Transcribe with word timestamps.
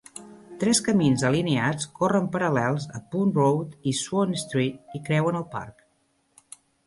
Tres 0.61 0.79
camins 0.85 1.23
alineats 1.27 1.89
corren 1.99 2.29
paral·lels 2.37 2.87
a 2.99 3.03
Punt 3.15 3.35
Road 3.37 3.75
i 3.93 3.95
Swan 3.99 4.33
Street, 4.47 4.83
i 5.01 5.05
creuen 5.11 5.41
el 5.43 5.47
parc. 5.55 5.85